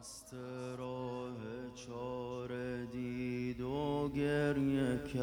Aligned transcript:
دست 0.00 0.34
راه 0.78 1.36
چار 1.74 2.50
دید 2.92 3.60
و 3.60 4.08
گریه 4.16 4.98
کرد. 5.14 5.20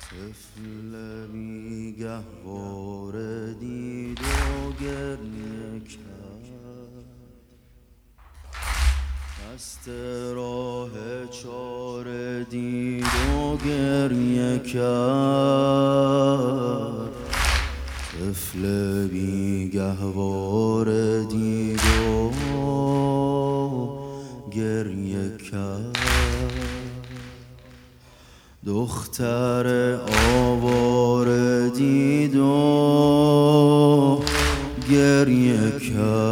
طفل 0.00 1.26
بیگهوار 1.26 3.16
دید 3.52 4.20
و 4.20 4.72
گریه 4.84 5.80
کرد. 5.80 7.06
دست 9.54 9.88
راه 10.34 10.90
چار 11.30 12.42
دید 12.42 13.04
و 13.04 13.56
گریه 13.56 14.58
کرد. 14.58 15.86
طفل 18.26 19.06
بیگهوار 19.08 20.88
دید 21.22 21.80
و 21.80 22.30
گریه 24.52 25.36
کرد. 25.50 25.98
دختر 28.66 29.98
آوار 30.36 31.28
دید 31.68 32.36
و 32.36 32.46
گریه 34.90 35.70
کرد. 35.70 36.25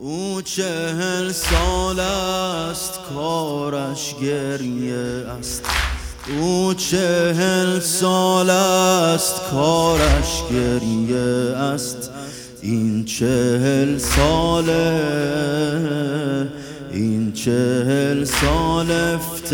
او 0.00 0.42
چهل 0.42 1.32
سال 1.32 2.00
است 2.00 3.00
کارش 3.14 4.14
گریه 4.22 5.26
است. 5.38 5.62
او 6.40 6.74
چهل 6.74 7.80
سال 7.80 8.50
است 8.50 9.40
کارش 9.50 10.42
گریه 10.50 11.56
است. 11.56 12.10
این 12.62 13.04
چهل 13.04 13.98
ساله 13.98 15.00
این 16.92 17.32
چهل 17.32 18.24
سال 18.24 18.90
افتخارش 19.14 19.48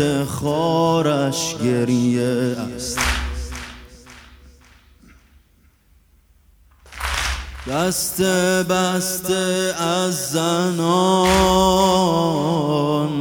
گریه 1.63 2.55
است. 2.75 2.99
دست 7.67 8.21
بسته 8.69 9.73
از 9.79 10.29
زنان 10.29 10.87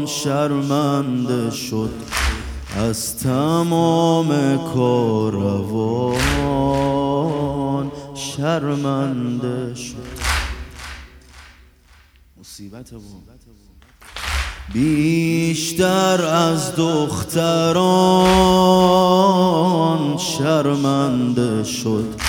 شرمنده 0.06 1.50
شد. 1.50 1.90
از 2.76 3.18
تمام 3.18 4.58
کاروان 4.74 5.92
شرمنده 8.14 9.74
شد. 9.74 10.14
مصیبت 12.40 12.90
بیشتر 14.72 16.24
از 16.24 16.76
دختران 16.76 17.76
شرمنده 20.18 21.64
شد. 21.64 22.23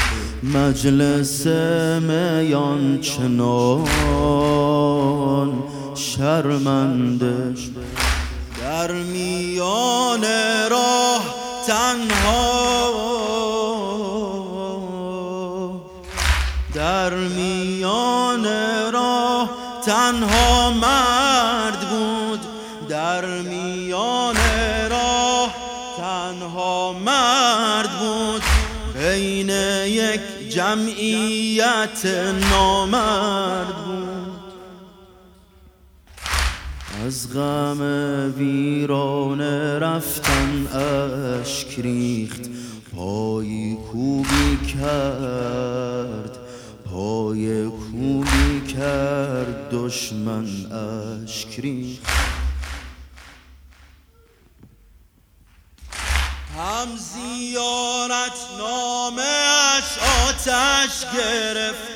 مجلس 0.53 1.47
میان 2.01 2.99
چنان 3.01 3.85
شرمنده. 5.95 7.55
شد 7.55 7.71
در 8.61 8.91
میان 8.91 10.25
راه 10.71 11.21
تنها. 11.67 13.05
در 16.73 17.13
میان 17.13 18.45
راه 18.93 19.49
تنها 19.85 20.71
مرد 20.71 21.79
بود. 21.89 22.39
در 22.89 23.25
میان 23.25 24.35
راه 24.89 25.55
تنها 25.97 26.93
مرد 26.93 27.89
بود. 27.99 28.41
بین 28.95 29.49
یک 29.85 30.34
جمعیت 30.55 32.05
نامرد 32.51 33.75
بود. 33.85 34.53
از 37.05 37.33
غم 37.33 37.81
ویران 38.37 39.41
رفتن 39.79 40.67
اشک 40.67 41.79
ریخت. 41.79 42.49
پای 42.95 43.77
کوبی 43.91 44.57
کرد. 44.57 46.37
پای 46.85 47.65
کوبی 47.65 48.73
کرد. 48.73 49.69
دشمن 49.71 50.45
اشک 50.71 51.59
ریخت. 51.59 52.44
هم 56.65 56.97
زیارت 56.97 58.39
نامش 58.57 59.83
آتش 60.27 61.13
گرفت. 61.13 61.95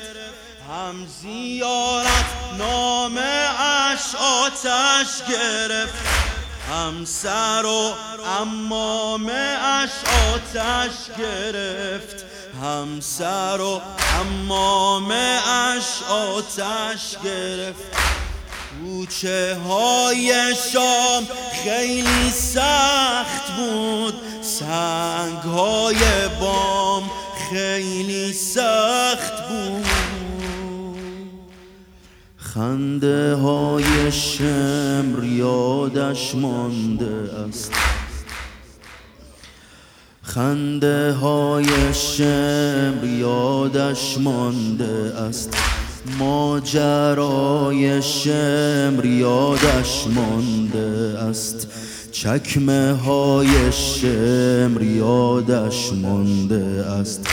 هم 0.70 1.06
زیارت 1.22 2.24
نامش 2.58 4.14
آتش 4.20 5.28
گرفت. 5.28 5.94
هم 6.70 7.04
سر 7.04 7.62
و 7.64 7.94
امامش 8.40 9.90
آتش 10.34 11.18
گرفت. 11.18 12.24
هم 12.62 13.00
سر 13.00 13.60
و 13.60 13.80
امامش 14.20 16.02
آتش 16.08 17.16
گرفت. 17.24 18.10
کوچه 18.80 19.58
های 19.68 20.54
شام 20.72 21.28
خیلی 21.64 22.30
سخت. 22.30 23.39
بود 23.60 24.14
سنگ 24.42 25.38
های 25.38 25.96
بام 26.40 27.02
خیلی 27.50 28.32
سخت 28.32 29.48
بود. 29.48 29.86
خنده 32.36 33.34
های 33.34 34.12
شمر 34.12 35.24
یادش 35.24 36.34
مانده 36.34 37.30
است. 37.48 37.72
خنده 40.22 41.12
های 41.12 41.94
شمر 41.94 43.04
یادش 43.04 44.18
مانده 44.18 45.12
است. 45.28 45.56
ماجرای 46.18 48.02
شمر 48.02 49.04
یادش 49.04 50.06
مانده 50.06 50.89
است. 51.16 51.66
چکمه 52.12 52.92
های 52.92 53.72
شمر 53.72 54.82
یادش 54.82 55.92
مانده 55.92 56.86
است. 56.86 57.26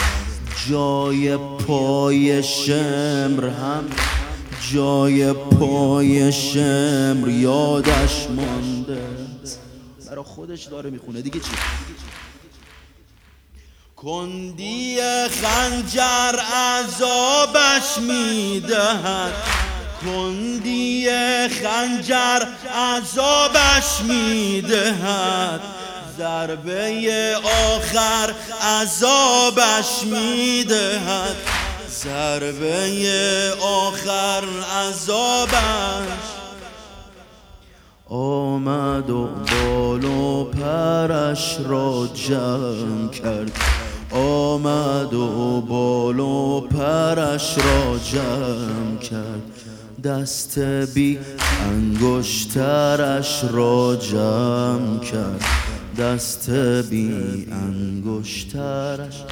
جای 0.69 1.37
پای 1.37 2.43
شمر 2.43 3.47
هم 3.47 3.83
جای 4.73 5.33
پای 5.33 6.31
شمر 6.31 7.29
یادش 7.29 8.27
مانده 8.29 9.01
است. 9.43 9.59
برا 10.09 10.23
خودش 10.23 10.63
داره 10.63 10.89
می‌خونه. 10.89 11.21
دیگه 11.21 11.39
چی؟ 11.39 11.51
کندی 13.95 14.97
خنجر 15.29 16.39
عذابش 16.39 17.97
می‌دهد. 18.07 19.56
کندی 20.07 21.09
خنجر 21.47 22.45
عذابش 22.75 24.01
می‌دهد. 24.07 25.61
ضربه 26.17 27.35
آخر 27.75 28.33
عذابش 28.61 30.03
می‌دهد. 30.03 31.35
ضربه 32.03 33.53
آخر 33.61 34.43
عذابش 34.81 36.27
آمد 38.09 39.09
و 39.09 39.27
بال 39.27 40.03
و 40.03 40.43
پرش 40.43 41.57
را 41.65 42.09
جمع 42.27 43.09
کرد. 43.09 43.51
آمد 44.11 45.13
و 45.13 45.61
بال 45.61 46.19
و 46.19 46.61
پرش 46.61 47.57
را 47.57 47.99
جمع 48.11 48.97
کرد. 49.01 49.56
دست 50.03 50.59
بی 50.93 51.19
انگشترش 51.61 53.43
را 53.43 53.95
جمع 53.95 54.99
کرد. 54.99 55.45
دست 55.99 56.49
بی 56.89 57.47
انگشترش. 57.51 59.23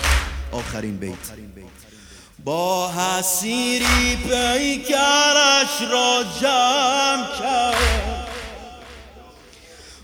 آخرین 0.52 0.98
بیت. 0.98 1.14
با 2.46 2.92
حسیری 2.92 4.16
پیکرش 4.16 5.82
را 5.92 6.24
جمع 6.42 7.28
کرد. 7.40 8.28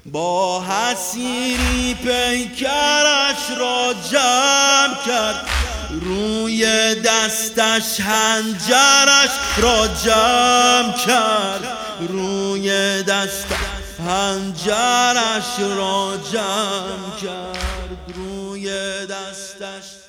با 0.05 0.63
حسیری 0.63 1.93
پیکرش 1.93 3.57
را 3.59 3.93
جمع 4.11 5.05
کرد. 5.05 5.60
روی 5.99 6.95
دستش 6.95 7.99
هنجرش 7.99 9.29
را 9.57 9.87
جمع 9.87 10.97
کرد. 11.05 11.77
روی 12.09 13.03
دستش 13.03 13.55
هنجرش 13.99 15.59
را 15.59 16.17
جمع 16.31 17.15
کرد. 17.21 17.97
روی 18.15 18.71
دستش 19.05 20.00